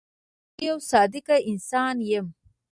[0.55, 2.27] زه یو صادقه انسان یم.